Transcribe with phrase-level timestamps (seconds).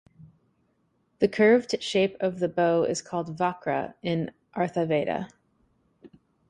[1.19, 5.27] The curved shape of the bow is called "vakra" in "Artha Veda".